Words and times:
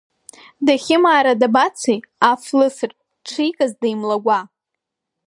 Дахьымаара 0.65 1.33
дабацеи, 1.41 1.99
аф 2.31 2.43
лысыртә, 2.57 3.01
дшикыз 3.23 3.71
деимлагәа?! 3.81 4.39